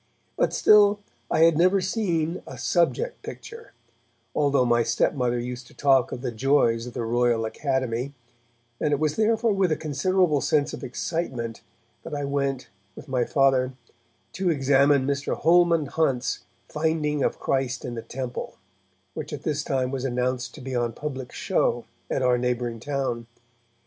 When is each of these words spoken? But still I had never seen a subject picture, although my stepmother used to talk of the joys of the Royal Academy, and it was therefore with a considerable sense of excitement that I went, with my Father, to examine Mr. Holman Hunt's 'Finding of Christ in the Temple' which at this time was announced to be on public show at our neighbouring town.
But 0.35 0.51
still 0.51 0.97
I 1.29 1.41
had 1.41 1.55
never 1.59 1.79
seen 1.79 2.41
a 2.47 2.57
subject 2.57 3.21
picture, 3.21 3.71
although 4.33 4.65
my 4.65 4.81
stepmother 4.81 5.37
used 5.37 5.67
to 5.67 5.75
talk 5.75 6.11
of 6.11 6.21
the 6.23 6.31
joys 6.31 6.87
of 6.87 6.93
the 6.95 7.03
Royal 7.05 7.45
Academy, 7.45 8.11
and 8.79 8.93
it 8.93 8.99
was 8.99 9.15
therefore 9.15 9.53
with 9.53 9.71
a 9.71 9.75
considerable 9.75 10.41
sense 10.41 10.73
of 10.73 10.83
excitement 10.83 11.61
that 12.01 12.15
I 12.15 12.23
went, 12.25 12.67
with 12.95 13.07
my 13.07 13.25
Father, 13.25 13.73
to 14.33 14.49
examine 14.49 15.05
Mr. 15.05 15.39
Holman 15.39 15.85
Hunt's 15.85 16.39
'Finding 16.67 17.21
of 17.21 17.39
Christ 17.39 17.85
in 17.85 17.93
the 17.93 18.01
Temple' 18.01 18.55
which 19.13 19.31
at 19.31 19.43
this 19.43 19.63
time 19.63 19.91
was 19.91 20.03
announced 20.03 20.55
to 20.55 20.61
be 20.61 20.75
on 20.75 20.93
public 20.93 21.31
show 21.31 21.85
at 22.09 22.23
our 22.23 22.39
neighbouring 22.39 22.79
town. 22.79 23.27